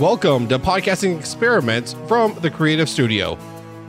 [0.00, 3.38] Welcome to Podcasting Experiments from the Creative Studio.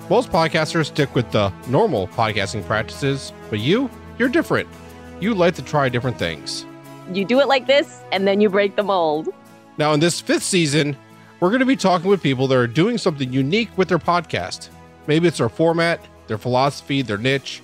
[0.09, 4.69] Most podcasters stick with the normal podcasting practices, but you, you're different.
[5.19, 6.65] You like to try different things.
[7.11, 9.27] You do it like this, and then you break the mold.
[9.77, 10.95] Now, in this fifth season,
[11.41, 14.69] we're going to be talking with people that are doing something unique with their podcast.
[15.07, 17.61] Maybe it's their format, their philosophy, their niche.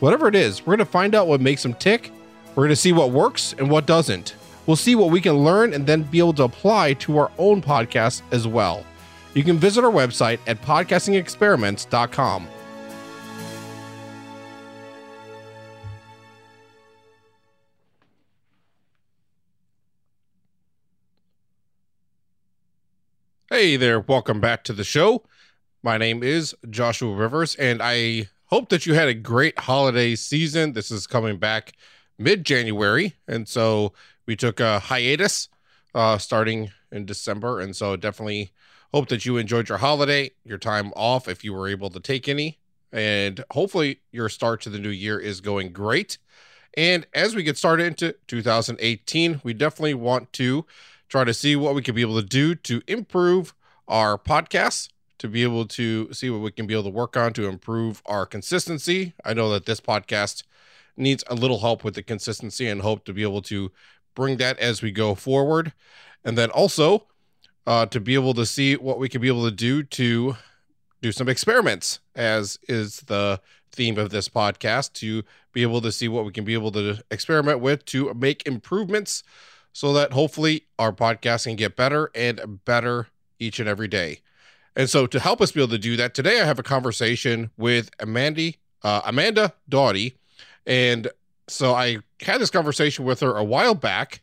[0.00, 2.12] Whatever it is, we're going to find out what makes them tick.
[2.48, 4.34] We're going to see what works and what doesn't.
[4.66, 7.62] We'll see what we can learn and then be able to apply to our own
[7.62, 8.84] podcast as well.
[9.34, 12.48] You can visit our website at podcastingexperiments.com.
[23.48, 25.22] Hey there, welcome back to the show.
[25.82, 30.72] My name is Joshua Rivers, and I hope that you had a great holiday season.
[30.72, 31.74] This is coming back
[32.18, 33.92] mid January, and so
[34.26, 35.48] we took a hiatus
[35.94, 38.52] uh, starting in December, and so definitely
[38.92, 42.28] hope that you enjoyed your holiday, your time off, if you were able to take
[42.28, 42.58] any,
[42.92, 46.18] and hopefully your start to the new year is going great.
[46.76, 50.66] And as we get started into 2018, we definitely want to
[51.08, 53.54] try to see what we can be able to do to improve
[53.88, 57.32] our podcasts, to be able to see what we can be able to work on
[57.34, 59.14] to improve our consistency.
[59.24, 60.42] I know that this podcast
[60.96, 63.70] needs a little help with the consistency and hope to be able to
[64.16, 65.72] bring that as we go forward.
[66.24, 67.06] And then also
[67.66, 70.36] uh, to be able to see what we can be able to do to
[71.00, 75.22] do some experiments, as is the theme of this podcast, to
[75.52, 79.22] be able to see what we can be able to experiment with to make improvements
[79.72, 84.20] so that hopefully our podcast can get better and better each and every day.
[84.74, 87.50] And so to help us be able to do that, today I have a conversation
[87.56, 90.16] with Amanda, uh, Amanda Doughty.
[90.66, 91.08] And
[91.48, 94.22] so I had this conversation with her a while back.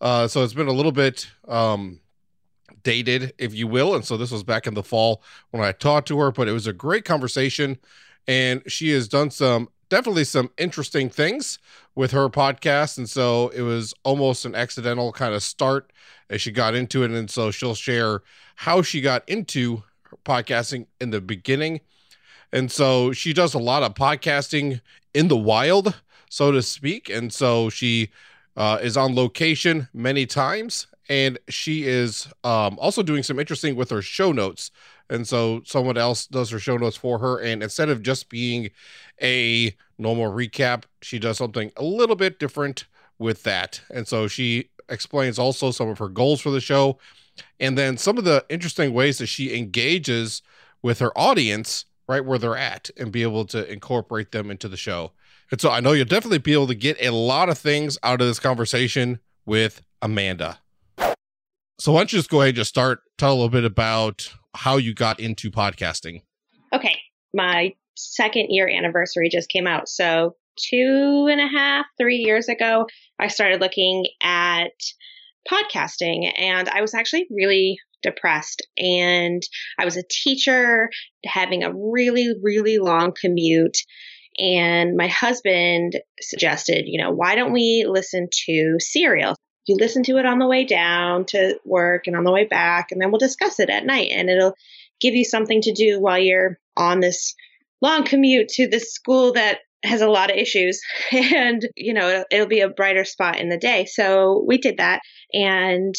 [0.00, 2.00] Uh, so it's been a little bit um,
[2.82, 3.94] dated, if you will.
[3.94, 6.52] And so this was back in the fall when I talked to her, but it
[6.52, 7.78] was a great conversation.
[8.26, 11.58] And she has done some definitely some interesting things
[11.94, 12.96] with her podcast.
[12.96, 15.92] And so it was almost an accidental kind of start
[16.30, 17.10] as she got into it.
[17.10, 18.22] And so she'll share
[18.54, 19.82] how she got into
[20.24, 21.80] podcasting in the beginning.
[22.52, 24.80] And so she does a lot of podcasting
[25.12, 26.00] in the wild
[26.30, 27.10] so to speak.
[27.10, 28.10] And so she
[28.56, 30.86] uh, is on location many times.
[31.10, 34.70] And she is um, also doing some interesting with her show notes.
[35.10, 37.38] And so someone else does her show notes for her.
[37.40, 38.70] And instead of just being
[39.20, 42.86] a normal recap, she does something a little bit different
[43.18, 43.82] with that.
[43.92, 46.98] And so she explains also some of her goals for the show
[47.58, 50.42] and then some of the interesting ways that she engages
[50.82, 54.76] with her audience right where they're at and be able to incorporate them into the
[54.76, 55.12] show.
[55.50, 58.20] And so I know you'll definitely be able to get a lot of things out
[58.20, 60.58] of this conversation with Amanda.
[61.78, 64.32] So why don't you just go ahead and just start, tell a little bit about
[64.54, 66.22] how you got into podcasting.
[66.72, 66.96] Okay.
[67.34, 69.88] My second year anniversary just came out.
[69.88, 72.86] So two and a half, three years ago,
[73.18, 74.72] I started looking at
[75.50, 79.42] podcasting and I was actually really depressed and
[79.78, 80.90] I was a teacher
[81.24, 83.76] having a really, really long commute
[84.40, 89.36] and my husband suggested, you know, why don't we listen to Serial?
[89.66, 92.90] You listen to it on the way down to work and on the way back,
[92.90, 94.10] and then we'll discuss it at night.
[94.12, 94.54] And it'll
[95.00, 97.34] give you something to do while you're on this
[97.82, 100.80] long commute to this school that has a lot of issues
[101.12, 104.76] and you know it'll, it'll, be a brighter spot in the day so we did
[104.76, 105.00] that
[105.32, 105.94] and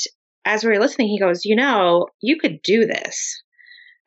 [0.45, 3.41] as we were listening he goes you know you could do this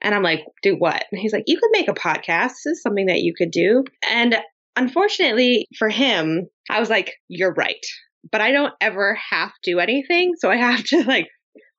[0.05, 1.05] and I'm like, do what?
[1.11, 2.51] And he's like, you could make a podcast.
[2.63, 3.85] This is something that you could do.
[4.11, 4.37] And
[4.77, 7.85] unfortunately for him, I was like, you're right.
[8.31, 10.35] But I don't ever have to do anything.
[10.39, 11.29] So I have to like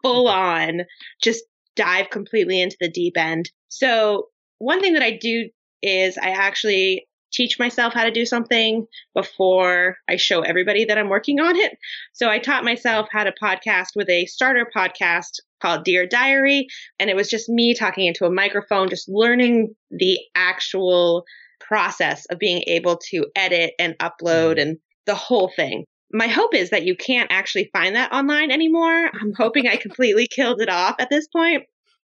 [0.04, 0.82] full on
[1.22, 1.44] just
[1.76, 3.50] dive completely into the deep end.
[3.70, 4.28] So
[4.58, 5.50] one thing that I do
[5.84, 11.10] is I actually teach myself how to do something before I show everybody that I'm
[11.10, 11.78] working on it.
[12.14, 16.68] So I taught myself how to podcast with a starter podcast called Dear Diary.
[17.00, 21.26] And it was just me talking into a microphone, just learning the actual
[21.60, 24.60] process of being able to edit and upload mm-hmm.
[24.60, 25.86] and the whole thing.
[26.12, 29.10] My hope is that you can't actually find that online anymore.
[29.22, 31.64] I'm hoping I completely killed it off at this point.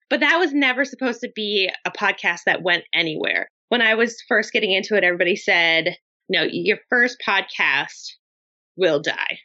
[0.09, 3.49] But that was never supposed to be a podcast that went anywhere.
[3.69, 5.97] When I was first getting into it, everybody said,
[6.29, 8.13] no, your first podcast
[8.75, 9.39] will die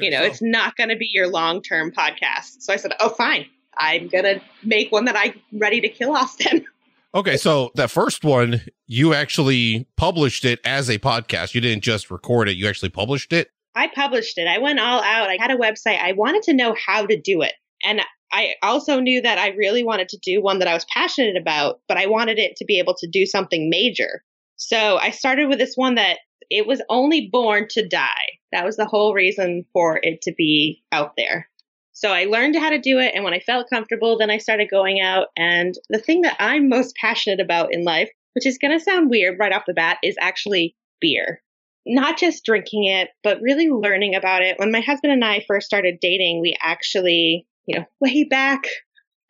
[0.00, 2.60] you know, it's not going to be your long term podcast.
[2.60, 3.46] So I said, oh, fine.
[3.78, 6.64] I'm going to make one that I'm ready to kill Austin.
[7.14, 11.54] Okay, so that first one, you actually published it as a podcast.
[11.54, 13.48] You didn't just record it, you actually published it.
[13.74, 14.46] I published it.
[14.46, 15.30] I went all out.
[15.30, 15.98] I had a website.
[15.98, 17.54] I wanted to know how to do it.
[17.86, 21.36] And I also knew that I really wanted to do one that I was passionate
[21.36, 24.22] about, but I wanted it to be able to do something major.
[24.56, 26.18] So I started with this one that
[26.50, 28.38] it was only born to die.
[28.52, 31.48] That was the whole reason for it to be out there.
[31.92, 33.12] So I learned how to do it.
[33.14, 35.28] And when I felt comfortable, then I started going out.
[35.36, 39.08] And the thing that I'm most passionate about in life, which is going to sound
[39.08, 41.42] weird right off the bat, is actually beer.
[41.86, 44.58] Not just drinking it, but really learning about it.
[44.58, 48.64] When my husband and I first started dating, we actually, you know, way back,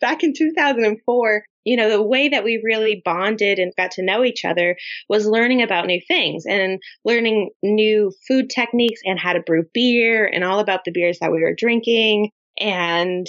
[0.01, 4.25] back in 2004, you know, the way that we really bonded and got to know
[4.25, 4.77] each other
[5.09, 10.27] was learning about new things and learning new food techniques and how to brew beer
[10.27, 12.31] and all about the beers that we were drinking.
[12.61, 13.27] And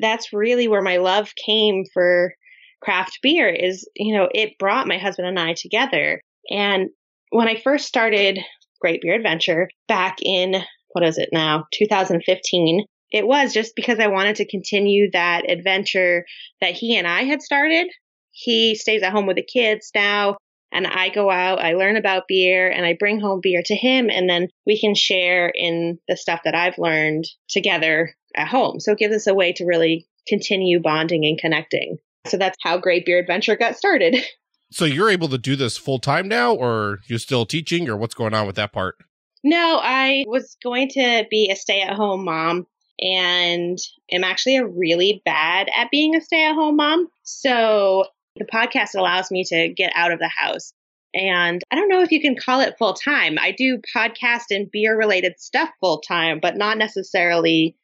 [0.00, 2.32] that's really where my love came for
[2.80, 6.22] craft beer is, you know, it brought my husband and I together.
[6.48, 6.90] And
[7.30, 8.38] when I first started
[8.80, 14.08] Great Beer Adventure back in, what is it now, 2015, it was just because I
[14.08, 16.24] wanted to continue that adventure
[16.60, 17.88] that he and I had started.
[18.30, 20.36] He stays at home with the kids now,
[20.72, 24.08] and I go out, I learn about beer, and I bring home beer to him,
[24.08, 28.78] and then we can share in the stuff that I've learned together at home.
[28.78, 31.98] So it gives us a way to really continue bonding and connecting.
[32.26, 34.16] So that's how Great Beer Adventure got started.
[34.72, 38.14] So you're able to do this full time now, or you're still teaching, or what's
[38.14, 38.94] going on with that part?
[39.42, 42.68] No, I was going to be a stay at home mom
[43.00, 43.78] and
[44.12, 47.08] am actually a really bad at being a stay at home mom.
[47.22, 48.04] So
[48.36, 50.72] the podcast allows me to get out of the house.
[51.12, 53.36] And I don't know if you can call it full time.
[53.38, 57.76] I do podcast and beer related stuff full time, but not necessarily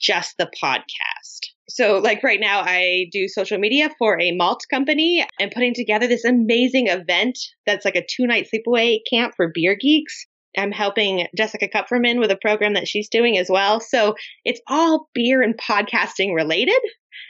[0.00, 1.50] just the podcast.
[1.68, 6.06] So, like right now, I do social media for a malt company and putting together
[6.06, 10.26] this amazing event that's like a two night sleepaway camp for beer geeks.
[10.56, 13.80] I'm helping Jessica Kupferman with a program that she's doing as well.
[13.80, 14.14] So
[14.44, 16.80] it's all beer and podcasting related.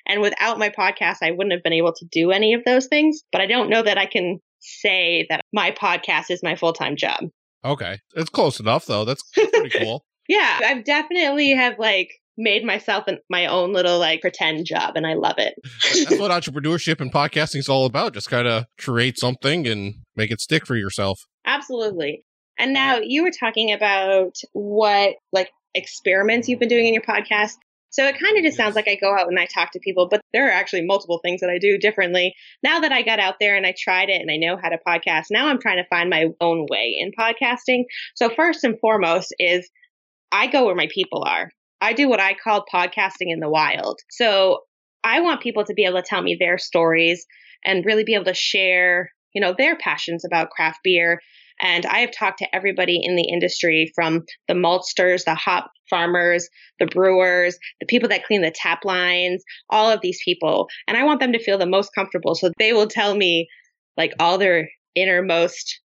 [0.07, 3.23] And without my podcast, I wouldn't have been able to do any of those things.
[3.33, 6.97] But I don't know that I can say that my podcast is my full time
[6.97, 7.25] job.
[7.65, 7.99] Okay.
[8.15, 9.05] It's close enough, though.
[9.05, 10.05] That's pretty cool.
[10.29, 10.61] yeah.
[10.65, 15.13] I've definitely have like made myself an, my own little like pretend job and I
[15.15, 15.55] love it.
[16.09, 18.15] That's what entrepreneurship and podcasting is all about.
[18.15, 21.27] Just kind of create something and make it stick for yourself.
[21.45, 22.25] Absolutely.
[22.59, 27.55] And now you were talking about what like experiments you've been doing in your podcast.
[27.93, 30.09] So it kind of just sounds like I go out and I talk to people,
[30.09, 32.35] but there are actually multiple things that I do differently.
[32.63, 34.79] Now that I got out there and I tried it and I know how to
[34.87, 37.85] podcast, now I'm trying to find my own way in podcasting.
[38.15, 39.69] So first and foremost is
[40.31, 41.51] I go where my people are.
[41.81, 43.99] I do what I call podcasting in the wild.
[44.11, 44.61] So
[45.03, 47.27] I want people to be able to tell me their stories
[47.65, 51.21] and really be able to share, you know, their passions about craft beer
[51.61, 56.49] and I have talked to everybody in the industry from the maltsters, the hop farmers,
[56.79, 60.69] the brewers, the people that clean the tap lines, all of these people.
[60.87, 62.35] And I want them to feel the most comfortable.
[62.35, 63.49] So they will tell me
[63.97, 65.81] like all their innermost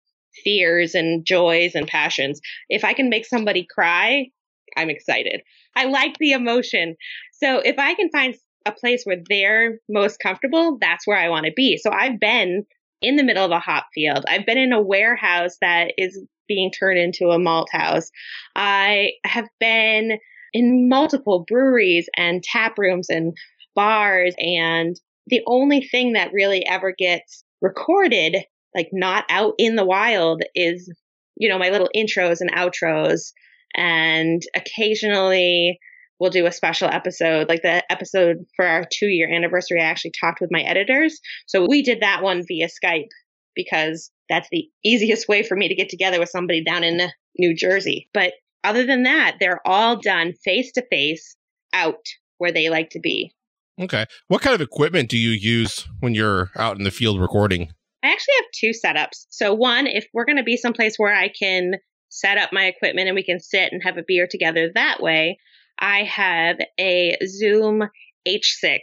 [0.43, 2.41] fears and joys and passions.
[2.69, 4.27] If I can make somebody cry,
[4.75, 5.41] I'm excited.
[5.75, 6.95] I like the emotion.
[7.33, 8.35] So if I can find
[8.65, 11.77] a place where they're most comfortable, that's where I want to be.
[11.77, 12.65] So I've been
[13.01, 14.23] in the middle of a hop field.
[14.27, 18.11] I've been in a warehouse that is being turned into a malt house.
[18.55, 20.19] I have been
[20.53, 23.33] in multiple breweries and tap rooms and
[23.75, 24.35] bars.
[24.37, 28.37] And the only thing that really ever gets recorded,
[28.75, 30.93] like not out in the wild, is,
[31.37, 33.31] you know, my little intros and outros.
[33.75, 35.79] And occasionally
[36.21, 37.49] we'll do a special episode.
[37.49, 41.19] Like the episode for our two year anniversary, I actually talked with my editors.
[41.47, 43.09] So we did that one via Skype
[43.55, 47.55] because that's the easiest way for me to get together with somebody down in New
[47.55, 48.07] Jersey.
[48.13, 51.35] But other than that, they're all done face to face
[51.73, 52.05] out
[52.37, 53.33] where they like to be.
[53.81, 54.05] Okay.
[54.27, 57.71] What kind of equipment do you use when you're out in the field recording?
[58.03, 59.25] I actually have two setups.
[59.29, 61.75] So, one, if we're going to be someplace where I can
[62.09, 65.39] set up my equipment and we can sit and have a beer together that way,
[65.81, 67.83] I have a Zoom
[68.27, 68.79] H6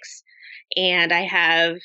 [0.76, 1.76] and I have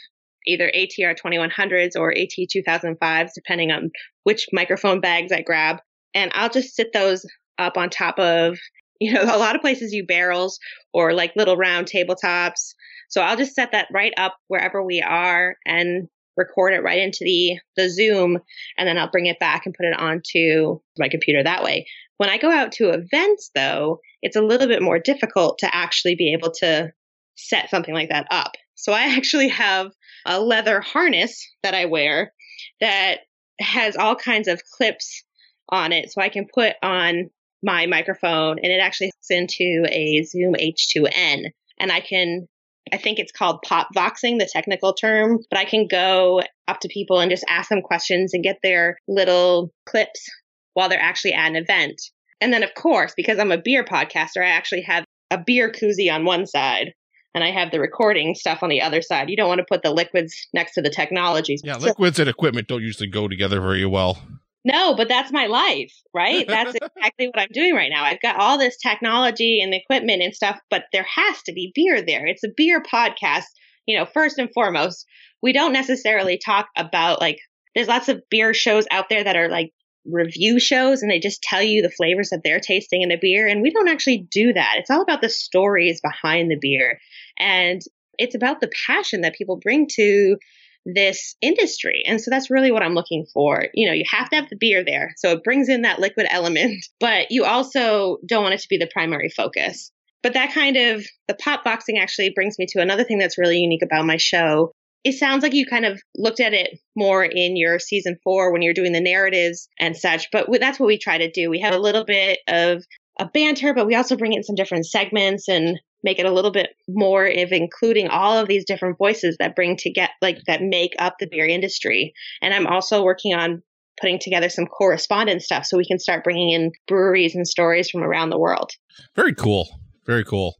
[0.45, 3.91] either ATR 2100s or AT 2005s, depending on
[4.23, 5.77] which microphone bags I grab.
[6.13, 7.25] And I'll just sit those
[7.57, 8.57] up on top of,
[8.99, 10.59] you know, a lot of places you barrels
[10.93, 12.73] or like little round tabletops.
[13.09, 17.19] So I'll just set that right up wherever we are and record it right into
[17.21, 18.39] the, the Zoom.
[18.77, 21.85] And then I'll bring it back and put it onto my computer that way.
[22.17, 26.15] When I go out to events, though, it's a little bit more difficult to actually
[26.15, 26.91] be able to
[27.35, 28.51] set something like that up.
[28.75, 29.91] So I actually have
[30.25, 32.31] a leather harness that I wear
[32.79, 33.19] that
[33.59, 35.23] has all kinds of clips
[35.69, 36.11] on it.
[36.11, 37.29] So I can put on
[37.61, 41.45] my microphone and it actually hooks into a Zoom H2N.
[41.79, 42.47] And I can
[42.91, 46.89] I think it's called pop voxing, the technical term, but I can go up to
[46.89, 50.29] people and just ask them questions and get their little clips
[50.73, 52.01] while they're actually at an event.
[52.41, 56.13] And then, of course, because I'm a beer podcaster, I actually have a beer koozie
[56.13, 56.93] on one side
[57.33, 59.29] and I have the recording stuff on the other side.
[59.29, 61.61] You don't want to put the liquids next to the technologies.
[61.63, 64.21] Yeah, liquids and equipment don't usually go together very well.
[64.65, 66.47] No, but that's my life, right?
[66.47, 68.03] That's exactly what I'm doing right now.
[68.03, 72.01] I've got all this technology and equipment and stuff, but there has to be beer
[72.01, 72.25] there.
[72.25, 73.45] It's a beer podcast.
[73.85, 75.05] You know, first and foremost,
[75.41, 77.39] we don't necessarily talk about like,
[77.75, 79.71] there's lots of beer shows out there that are like
[80.05, 83.47] review shows and they just tell you the flavors that they're tasting in a beer.
[83.47, 84.75] And we don't actually do that.
[84.77, 86.99] It's all about the stories behind the beer.
[87.39, 87.81] And
[88.17, 90.37] it's about the passion that people bring to
[90.85, 92.03] this industry.
[92.05, 93.65] And so that's really what I'm looking for.
[93.73, 95.13] You know, you have to have the beer there.
[95.17, 98.77] So it brings in that liquid element, but you also don't want it to be
[98.77, 99.91] the primary focus.
[100.21, 103.59] But that kind of the pop voxing actually brings me to another thing that's really
[103.59, 104.73] unique about my show.
[105.03, 108.61] It sounds like you kind of looked at it more in your season four when
[108.61, 111.49] you're doing the narratives and such, but that's what we try to do.
[111.49, 112.83] We have a little bit of
[113.19, 116.51] a banter, but we also bring in some different segments and make it a little
[116.51, 120.61] bit more of including all of these different voices that bring to get like that
[120.61, 122.13] make up the beer industry.
[122.41, 123.61] And I'm also working on
[124.01, 128.03] putting together some correspondence stuff so we can start bringing in breweries and stories from
[128.03, 128.71] around the world.
[129.15, 129.79] Very cool.
[130.05, 130.55] Very cool.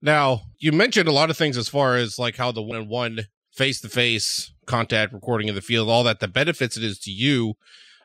[0.00, 2.88] Now, you mentioned a lot of things as far as like how the one on
[2.88, 6.98] one face to face contact recording in the field, all that, the benefits it is
[7.00, 7.54] to you.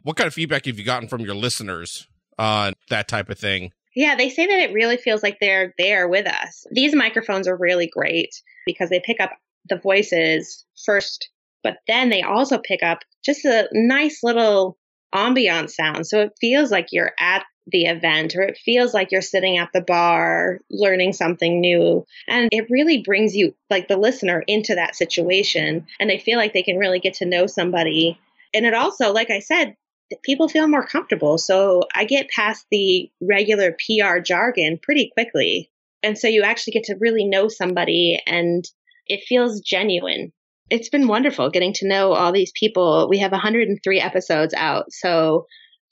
[0.03, 3.71] What kind of feedback have you gotten from your listeners on that type of thing?
[3.95, 6.65] Yeah, they say that it really feels like they're there with us.
[6.71, 8.29] These microphones are really great
[8.65, 9.31] because they pick up
[9.67, 11.29] the voices first,
[11.63, 14.77] but then they also pick up just a nice little
[15.13, 16.05] ambient sound.
[16.07, 19.69] So it feels like you're at the event or it feels like you're sitting at
[19.73, 22.05] the bar learning something new.
[22.27, 26.53] And it really brings you, like the listener, into that situation and they feel like
[26.53, 28.19] they can really get to know somebody.
[28.53, 29.75] And it also, like I said,
[30.23, 31.37] people feel more comfortable.
[31.37, 35.69] So I get past the regular PR jargon pretty quickly.
[36.01, 38.65] And so you actually get to really know somebody and
[39.07, 40.31] it feels genuine.
[40.69, 43.07] It's been wonderful getting to know all these people.
[43.09, 44.91] We have 103 episodes out.
[44.91, 45.45] So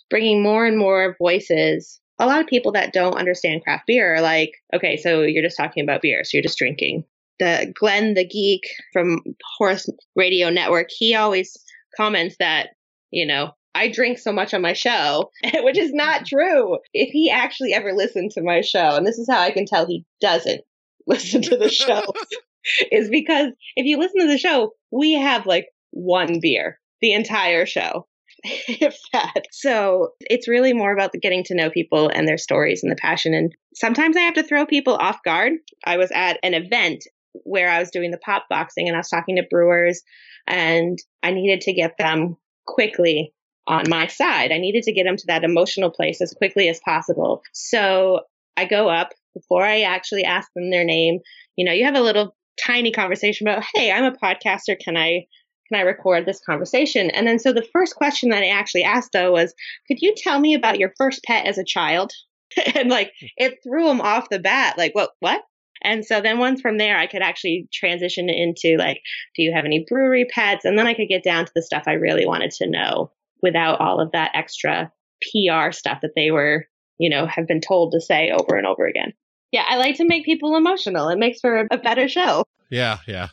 [0.10, 2.00] bringing more and more voices.
[2.20, 5.58] A lot of people that don't understand craft beer are like, okay, so you're just
[5.58, 6.24] talking about beer.
[6.24, 7.04] So you're just drinking.
[7.40, 8.62] The Glenn the Geek
[8.92, 9.22] from
[9.58, 11.56] Horse Radio Network, he always
[11.96, 12.70] comments that,
[13.12, 16.80] you know, I drink so much on my show, which is not true.
[16.94, 19.86] If he actually ever listened to my show, and this is how I can tell
[19.86, 20.62] he doesn't
[21.08, 22.02] listen to the show,
[22.92, 27.68] is because if you listen to the show, we have like one beer the entire
[27.68, 28.08] show.
[28.68, 29.44] if that.
[29.52, 33.34] So it's really more about getting to know people and their stories and the passion.
[33.34, 35.54] And sometimes I have to throw people off guard.
[35.86, 37.04] I was at an event
[37.44, 40.02] where I was doing the pop voxing and I was talking to brewers
[40.48, 43.34] and I needed to get them quickly
[43.68, 44.52] on my side.
[44.52, 47.42] I needed to get them to that emotional place as quickly as possible.
[47.54, 48.22] So
[48.56, 51.20] I go up before I actually ask them their name.
[51.56, 54.80] You know, you have a little tiny conversation about, hey, I'm a podcaster.
[54.80, 55.28] Can I
[55.68, 57.10] can I record this conversation?
[57.10, 59.54] And then so the first question that I actually asked though was,
[59.88, 62.12] could you tell me about your first pet as a child?
[62.76, 65.42] and like it threw them off the bat, like what what?
[65.84, 69.00] And so then once from there, I could actually transition into like,
[69.36, 70.66] do you have any brewery pets?
[70.66, 73.12] And then I could get down to the stuff I really wanted to know
[73.44, 76.66] without all of that extra PR stuff that they were,
[76.98, 79.14] you know, have been told to say over and over again.
[79.52, 81.10] Yeah, I like to make people emotional.
[81.10, 82.44] It makes for a better show.
[82.70, 83.30] Yeah, yeah.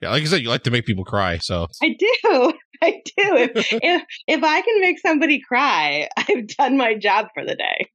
[0.00, 1.38] Yeah, like you said, you like to make people cry.
[1.38, 2.52] So I do.
[2.82, 3.12] I do.
[3.16, 7.88] If, if if I can make somebody cry, I've done my job for the day.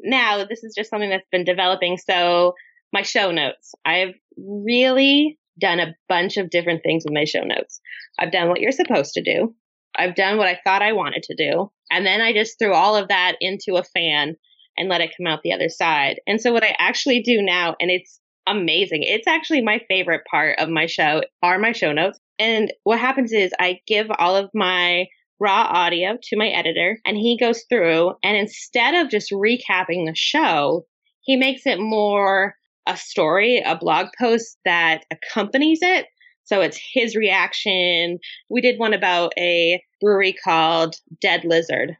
[0.00, 1.98] Now, this is just something that's been developing.
[1.98, 2.54] So
[2.92, 3.74] my show notes.
[3.84, 7.80] I've really done a bunch of different things with my show notes.
[8.18, 9.54] I've done what you're supposed to do.
[9.96, 11.70] I've done what I thought I wanted to do.
[11.90, 14.36] And then I just threw all of that into a fan
[14.76, 16.20] and let it come out the other side.
[16.26, 18.19] And so what I actually do now, and it's
[18.50, 19.02] amazing.
[19.02, 22.18] It's actually my favorite part of my show are my show notes.
[22.38, 25.06] And what happens is I give all of my
[25.38, 30.14] raw audio to my editor and he goes through and instead of just recapping the
[30.14, 30.84] show,
[31.22, 32.54] he makes it more
[32.86, 36.06] a story, a blog post that accompanies it.
[36.44, 38.18] So it's his reaction.
[38.48, 41.96] We did one about a brewery called Dead Lizard.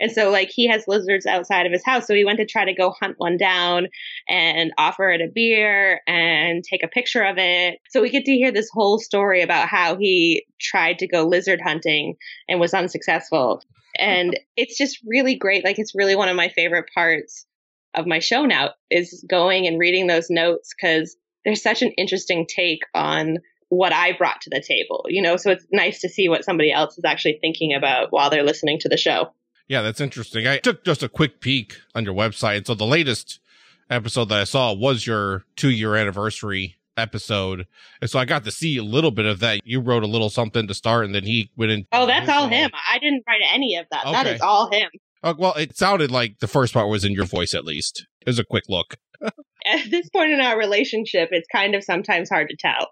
[0.00, 2.06] And so, like, he has lizards outside of his house.
[2.06, 3.88] So he went to try to go hunt one down
[4.28, 7.78] and offer it a beer and take a picture of it.
[7.90, 11.60] So we get to hear this whole story about how he tried to go lizard
[11.62, 12.16] hunting
[12.48, 13.62] and was unsuccessful.
[13.98, 15.64] And it's just really great.
[15.64, 17.46] Like, it's really one of my favorite parts
[17.94, 22.46] of my show now is going and reading those notes because there's such an interesting
[22.48, 26.28] take on what I brought to the table, you know, so it's nice to see
[26.28, 29.32] what somebody else is actually thinking about while they're listening to the show.
[29.68, 30.46] Yeah, that's interesting.
[30.46, 32.66] I took just a quick peek on your website.
[32.66, 33.40] So the latest
[33.90, 37.66] episode that I saw was your two year anniversary episode.
[38.00, 39.60] And so I got to see a little bit of that.
[39.64, 41.86] You wrote a little something to start and then he went in.
[41.92, 42.70] Oh, that's all him.
[42.74, 44.04] I didn't write any of that.
[44.04, 44.12] Okay.
[44.12, 44.90] That is all him.
[45.22, 48.06] Oh, well, it sounded like the first part was in your voice at least.
[48.20, 48.96] It was a quick look.
[49.66, 52.90] At this point in our relationship, it's kind of sometimes hard to tell.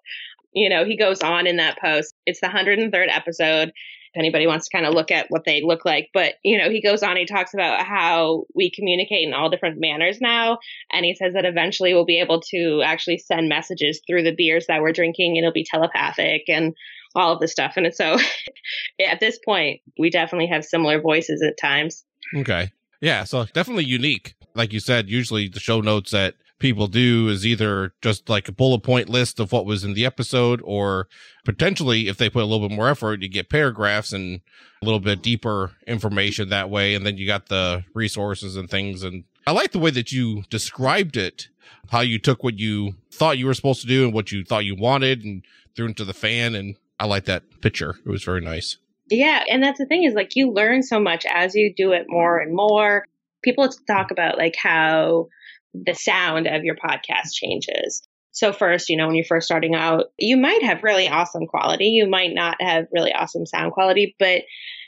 [0.55, 2.15] You know, he goes on in that post.
[2.25, 3.73] It's the 103rd episode
[4.13, 6.11] if anybody wants to kind of look at what they look like.
[6.13, 9.81] But, you know, he goes on, he talks about how we communicate in all different
[9.81, 10.59] manners now.
[10.93, 14.67] And he says that eventually we'll be able to actually send messages through the beers
[14.69, 16.75] that we're drinking and it'll be telepathic and
[17.15, 17.75] all of this stuff.
[17.77, 18.19] And so
[19.07, 22.05] at this point, we definitely have similar voices at times.
[22.37, 22.71] Okay.
[23.01, 23.25] Yeah.
[23.25, 24.35] So definitely unique.
[24.55, 28.53] Like you said, usually the show notes that people do is either just like a
[28.53, 31.09] bullet point list of what was in the episode or
[31.45, 34.41] potentially if they put a little bit more effort you get paragraphs and
[34.81, 39.03] a little bit deeper information that way and then you got the resources and things.
[39.03, 41.49] And i like the way that you described it
[41.91, 44.65] how you took what you thought you were supposed to do and what you thought
[44.65, 47.97] you wanted and threw into the fan and i like that picture.
[48.07, 48.77] It was very nice.
[49.11, 52.07] Yeah and that's the thing is like you learn so much as you do it
[52.09, 53.05] more and more.
[53.43, 55.27] People talk about like how
[55.75, 58.03] the sound of your podcast changes.
[58.33, 61.87] So first, you know, when you're first starting out, you might have really awesome quality.
[61.87, 64.43] You might not have really awesome sound quality, but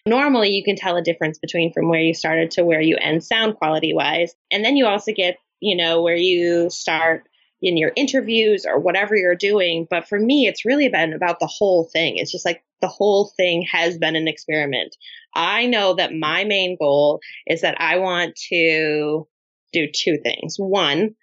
[0.06, 3.22] normally you can tell a difference between from where you started to where you end
[3.22, 4.34] sound quality wise.
[4.50, 7.24] And then you also get, you know, where you start
[7.60, 9.86] in your interviews or whatever you're doing.
[9.88, 12.16] But for me, it's really been about the whole thing.
[12.16, 14.96] It's just like the whole thing has been an experiment.
[15.34, 19.26] I know that my main goal is that I want to
[19.74, 20.56] do two things.
[20.56, 21.14] One,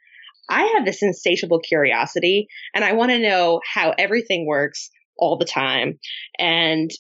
[0.50, 5.46] I have this insatiable curiosity and I want to know how everything works all the
[5.46, 6.00] time.
[6.38, 6.92] And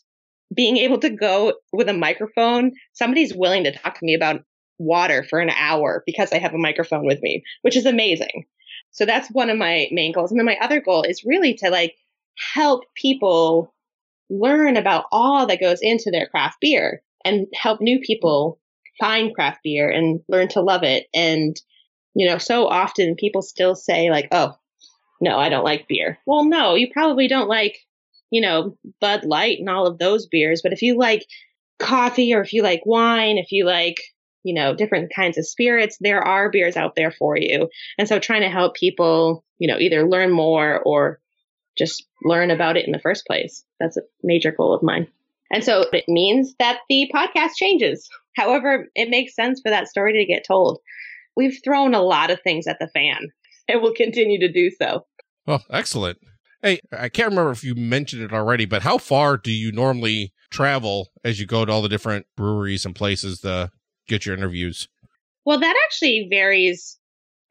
[0.53, 4.43] being able to go with a microphone, somebody's willing to talk to me about
[4.77, 8.45] water for an hour because I have a microphone with me, which is amazing.
[8.91, 10.31] So that's one of my main goals.
[10.31, 11.95] And then my other goal is really to like
[12.53, 13.73] help people
[14.29, 18.59] learn about all that goes into their craft beer and help new people
[19.01, 21.07] find craft beer and learn to love it.
[21.13, 21.59] And,
[22.13, 24.53] you know, so often people still say, like, oh,
[25.19, 26.19] no, I don't like beer.
[26.25, 27.79] Well, no, you probably don't like,
[28.29, 30.61] you know, Bud Light and all of those beers.
[30.61, 31.25] But if you like
[31.79, 33.97] coffee or if you like wine, if you like,
[34.43, 37.69] you know, different kinds of spirits, there are beers out there for you.
[37.97, 41.19] And so trying to help people, you know, either learn more or
[41.75, 43.63] just learn about it in the first place.
[43.79, 45.07] That's a major goal of mine.
[45.51, 48.07] And so it means that the podcast changes.
[48.35, 50.79] However, it makes sense for that story to get told.
[51.35, 53.29] We've thrown a lot of things at the fan
[53.67, 55.05] and we'll continue to do so.
[55.45, 56.19] Well, excellent.
[56.61, 60.31] Hey, I can't remember if you mentioned it already, but how far do you normally
[60.51, 63.71] travel as you go to all the different breweries and places to
[64.07, 64.87] get your interviews?
[65.45, 66.99] Well, that actually varies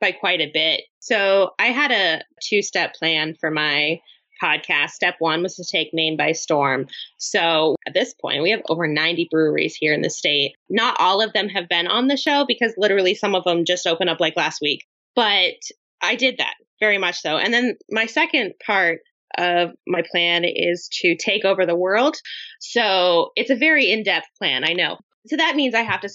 [0.00, 0.82] by quite a bit.
[1.00, 4.00] So I had a two step plan for my
[4.42, 6.86] podcast, step one was to take Maine by storm.
[7.18, 10.54] So at this point, we have over 90 breweries here in the state.
[10.68, 13.86] Not all of them have been on the show because literally some of them just
[13.86, 14.84] opened up like last week.
[15.14, 15.54] But
[16.02, 17.36] I did that very much so.
[17.36, 19.00] And then my second part
[19.38, 22.16] of my plan is to take over the world.
[22.60, 24.98] So it's a very in depth plan, I know.
[25.26, 26.08] So that means I have to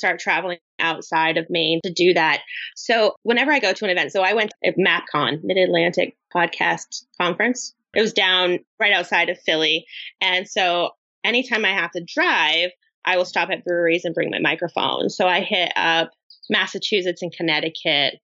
[0.00, 2.40] start traveling outside of Maine to do that.
[2.74, 7.04] So whenever I go to an event, so I went to MapCon, Mid Atlantic Podcast
[7.20, 7.74] Conference.
[7.94, 9.84] It was down right outside of Philly.
[10.20, 10.90] And so
[11.24, 12.70] anytime I have to drive,
[13.04, 15.10] I will stop at breweries and bring my microphone.
[15.10, 16.10] So I hit up
[16.48, 18.14] Massachusetts and Connecticut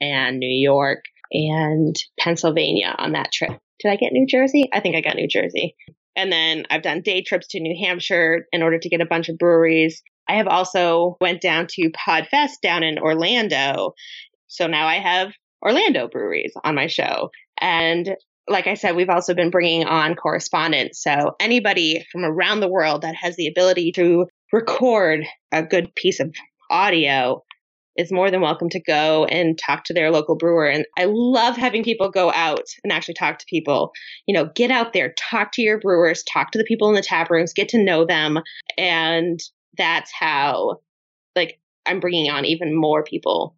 [0.00, 3.52] and New York and Pennsylvania on that trip.
[3.80, 4.68] Did I get New Jersey?
[4.72, 5.74] I think I got New Jersey.
[6.16, 9.28] And then I've done day trips to New Hampshire in order to get a bunch
[9.28, 10.02] of breweries.
[10.28, 13.94] I have also went down to Podfest down in Orlando.
[14.46, 15.32] So now I have
[15.62, 17.30] Orlando breweries on my show.
[17.60, 18.16] And
[18.48, 21.02] like I said, we've also been bringing on correspondents.
[21.02, 26.20] So anybody from around the world that has the ability to record a good piece
[26.20, 26.34] of
[26.70, 27.42] audio
[27.96, 30.66] is more than welcome to go and talk to their local brewer.
[30.66, 33.92] And I love having people go out and actually talk to people.
[34.26, 37.02] You know, get out there, talk to your brewers, talk to the people in the
[37.02, 38.40] tap rooms, get to know them.
[38.76, 39.40] And
[39.76, 40.80] that's how,
[41.36, 43.56] like, I'm bringing on even more people.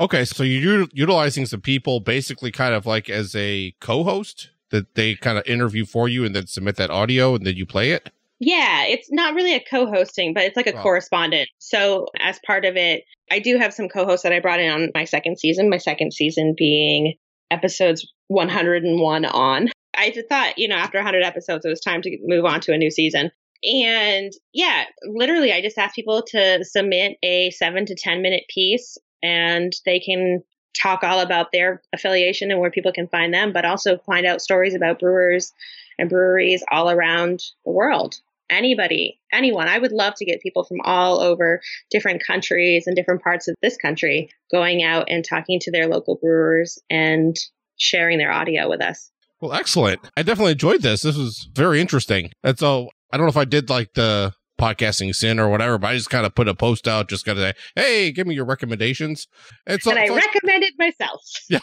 [0.00, 5.14] Okay, so you're utilizing some people basically kind of like as a co-host that they
[5.14, 8.10] kind of interview for you and then submit that audio and then you play it.
[8.38, 10.82] Yeah, it's not really a co-hosting, but it's like a wow.
[10.82, 11.48] correspondent.
[11.58, 14.90] So as part of it, I do have some co-hosts that I brought in on
[14.94, 15.68] my second season.
[15.68, 17.14] My second season being
[17.50, 19.68] episodes 101 on.
[19.96, 22.78] I thought, you know, after 100 episodes, it was time to move on to a
[22.78, 23.32] new season.
[23.62, 28.98] And yeah, literally, I just asked people to submit a seven to 10 minute piece
[29.22, 30.42] and they can
[30.78, 34.40] talk all about their affiliation and where people can find them, but also find out
[34.40, 35.52] stories about brewers
[35.98, 38.14] and breweries all around the world.
[38.50, 39.68] Anybody, anyone.
[39.68, 43.54] I would love to get people from all over different countries and different parts of
[43.60, 47.36] this country going out and talking to their local brewers and
[47.76, 49.10] sharing their audio with us.
[49.40, 50.00] Well, excellent.
[50.16, 51.02] I definitely enjoyed this.
[51.02, 52.30] This was very interesting.
[52.42, 55.88] And so I don't know if I did like the podcasting sin or whatever, but
[55.88, 58.34] I just kind of put a post out, just kind of say, hey, give me
[58.34, 59.28] your recommendations.
[59.66, 61.22] And so and I recommended myself.
[61.48, 61.60] yeah.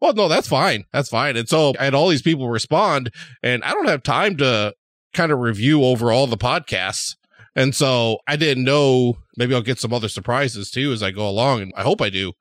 [0.00, 0.84] Well, no, that's fine.
[0.92, 1.36] That's fine.
[1.36, 4.74] And so I had all these people respond, and I don't have time to
[5.14, 7.14] kind of review over all the podcasts.
[7.54, 11.26] And so I didn't know maybe I'll get some other surprises too as I go
[11.26, 11.62] along.
[11.62, 12.32] And I hope I do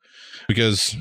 [0.47, 0.97] because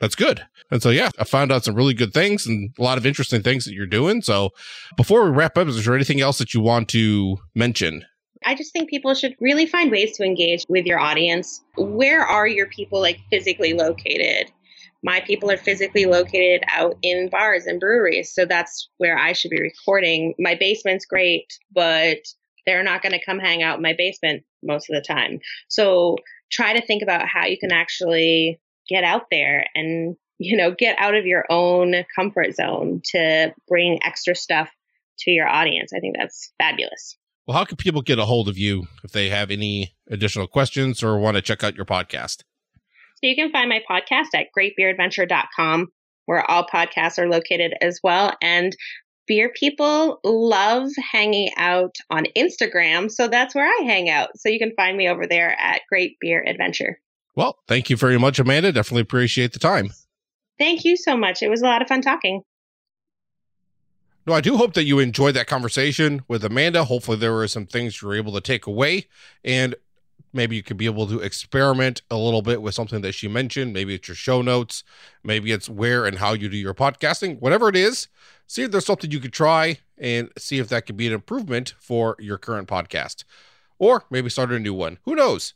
[0.00, 0.46] that's good.
[0.70, 3.42] And so, yeah, I found out some really good things and a lot of interesting
[3.42, 4.22] things that you're doing.
[4.22, 4.50] So,
[4.96, 8.04] before we wrap up, is there anything else that you want to mention?
[8.44, 11.62] I just think people should really find ways to engage with your audience.
[11.76, 14.50] Where are your people like physically located?
[15.02, 18.32] My people are physically located out in bars and breweries.
[18.32, 20.34] So that's where I should be recording.
[20.38, 22.18] My basement's great, but
[22.66, 25.40] they're not going to come hang out in my basement most of the time.
[25.68, 26.16] So
[26.50, 30.98] try to think about how you can actually get out there and you know get
[30.98, 34.70] out of your own comfort zone to bring extra stuff
[35.20, 35.92] to your audience.
[35.94, 37.16] I think that's fabulous.
[37.46, 41.02] Well how can people get a hold of you if they have any additional questions
[41.02, 42.42] or want to check out your podcast?
[43.16, 45.88] So you can find my podcast at greatbeeradventure.com
[46.26, 48.32] where all podcasts are located as well.
[48.40, 48.76] And
[49.26, 54.30] beer people love hanging out on instagram so that's where i hang out.
[54.36, 56.98] So you can find me over there at great beer adventure
[57.38, 58.72] well, thank you very much, Amanda.
[58.72, 59.92] Definitely appreciate the time.
[60.58, 61.40] Thank you so much.
[61.40, 62.42] It was a lot of fun talking.
[64.26, 66.84] No, I do hope that you enjoyed that conversation with Amanda.
[66.84, 69.06] Hopefully, there were some things you were able to take away,
[69.44, 69.76] and
[70.32, 73.72] maybe you could be able to experiment a little bit with something that she mentioned.
[73.72, 74.82] Maybe it's your show notes,
[75.22, 78.08] maybe it's where and how you do your podcasting, whatever it is.
[78.48, 81.74] See if there's something you could try and see if that could be an improvement
[81.78, 83.22] for your current podcast,
[83.78, 84.98] or maybe start a new one.
[85.04, 85.54] Who knows?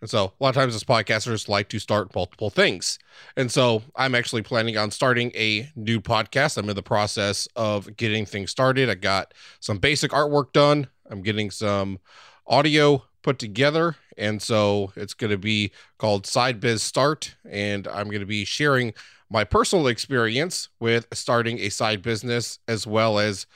[0.00, 2.98] And so a lot of times as podcasters like to start multiple things.
[3.36, 6.58] And so I'm actually planning on starting a new podcast.
[6.58, 8.90] I'm in the process of getting things started.
[8.90, 10.88] I got some basic artwork done.
[11.10, 11.98] I'm getting some
[12.46, 13.96] audio put together.
[14.18, 17.34] And so it's going to be called Side Biz Start.
[17.48, 18.94] And I'm going to be sharing
[19.30, 23.46] my personal experience with starting a side business as well as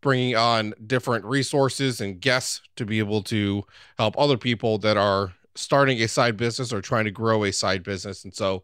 [0.00, 3.64] bringing on different resources and guests to be able to
[3.98, 7.82] help other people that are starting a side business or trying to grow a side
[7.82, 8.24] business.
[8.24, 8.62] And so,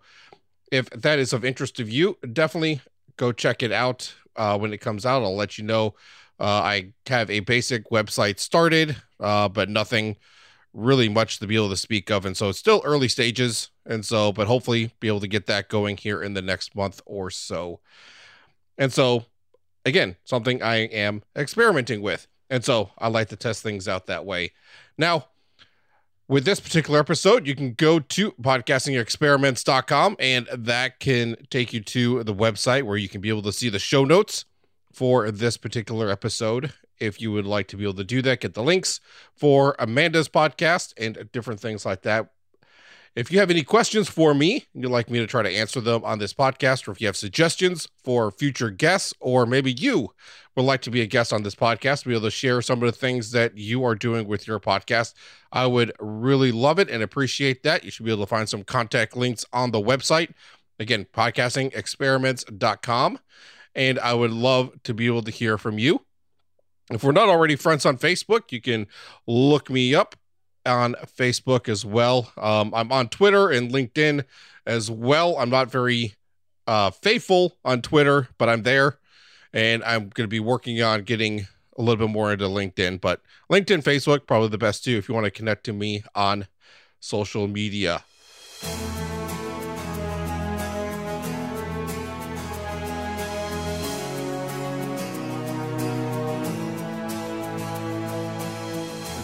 [0.70, 2.80] if that is of interest to you, definitely
[3.16, 5.22] go check it out uh, when it comes out.
[5.22, 5.94] I'll let you know.
[6.40, 10.16] Uh, I have a basic website started, uh, but nothing
[10.72, 12.24] really much to be able to speak of.
[12.24, 13.70] And so it's still early stages.
[13.86, 17.00] And so, but hopefully be able to get that going here in the next month
[17.06, 17.80] or so.
[18.76, 19.24] And so,
[19.84, 22.28] again, something I am experimenting with.
[22.50, 24.52] And so I like to test things out that way.
[24.96, 25.28] Now,
[26.28, 32.22] with this particular episode, you can go to podcastingexperiments.com and that can take you to
[32.22, 34.44] the website where you can be able to see the show notes
[34.92, 36.72] for this particular episode.
[37.00, 39.00] If you would like to be able to do that, get the links
[39.34, 42.32] for Amanda's podcast and different things like that.
[43.14, 46.04] If you have any questions for me, you'd like me to try to answer them
[46.04, 50.10] on this podcast, or if you have suggestions for future guests, or maybe you
[50.54, 52.86] would like to be a guest on this podcast, be able to share some of
[52.86, 55.14] the things that you are doing with your podcast,
[55.52, 57.84] I would really love it and appreciate that.
[57.84, 60.32] You should be able to find some contact links on the website.
[60.78, 63.18] Again, podcastingexperiments.com.
[63.74, 66.02] And I would love to be able to hear from you.
[66.90, 68.86] If we're not already friends on Facebook, you can
[69.26, 70.16] look me up
[70.68, 72.32] on Facebook as well.
[72.36, 74.24] Um, I'm on Twitter and LinkedIn
[74.66, 75.36] as well.
[75.38, 76.14] I'm not very
[76.66, 78.98] uh, faithful on Twitter, but I'm there.
[79.52, 83.22] And I'm going to be working on getting a little bit more into LinkedIn, but
[83.50, 86.48] LinkedIn, Facebook, probably the best too if you want to connect to me on
[87.00, 88.04] social media.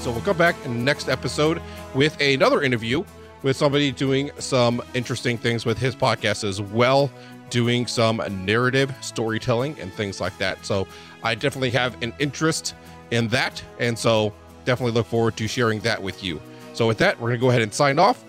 [0.05, 1.63] So we'll come back in the next episode
[1.95, 3.05] with another interview
[3.43, 7.11] with somebody doing some interesting things with his podcast as well,
[7.49, 10.63] doing some narrative storytelling and things like that.
[10.67, 10.87] So
[11.23, 12.75] I definitely have an interest
[13.13, 13.63] in that.
[13.81, 14.35] And so
[14.67, 16.39] definitely look forward to sharing that with you.
[16.75, 18.23] So with that, we're going to go ahead and sign off.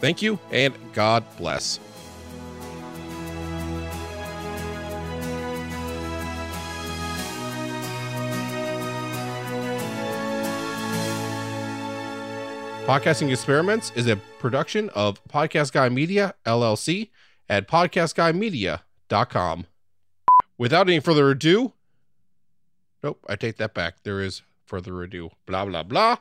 [0.00, 1.80] Thank you and God bless.
[12.92, 17.08] Podcasting Experiments is a production of Podcast Guy Media, LLC,
[17.48, 19.66] at podcastguymedia.com.
[20.58, 21.72] Without any further ado,
[23.02, 24.02] nope, I take that back.
[24.02, 25.30] There is further ado.
[25.46, 26.18] Blah, blah, blah.